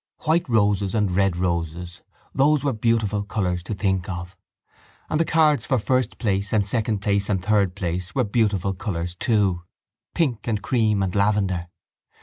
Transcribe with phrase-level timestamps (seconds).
[0.23, 2.01] White roses and red roses:
[2.33, 4.35] those were beautiful colours to think of.
[5.11, 9.13] And the cards for first place and second place and third place were beautiful colours
[9.13, 9.61] too:
[10.15, 11.67] pink and cream and lavender.